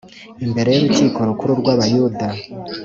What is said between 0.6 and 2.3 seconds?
y’Urukiko Rukuru rw’Abayuda